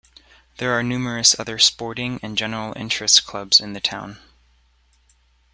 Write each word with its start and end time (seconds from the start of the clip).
There 0.57 0.71
are 0.71 0.81
numerous 0.81 1.39
other 1.39 1.59
sporting 1.59 2.19
and 2.23 2.35
general 2.35 2.73
interest 2.75 3.23
clubs 3.27 3.59
in 3.59 3.73
the 3.73 3.79
town. 3.79 4.17